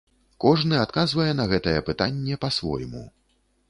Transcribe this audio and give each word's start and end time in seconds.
Кожны 0.45 0.79
адказвае 0.85 1.27
на 1.41 1.47
гэтае 1.53 1.77
пытанне 1.93 2.43
па-свойму. 2.47 3.09